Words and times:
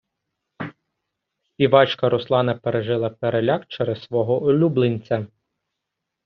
Співачка 1.43 2.09
Руслана 2.09 2.55
пережила 2.55 3.09
переляк 3.09 3.67
через 3.67 4.03
свого 4.03 4.41
улюбленця. 4.43 5.27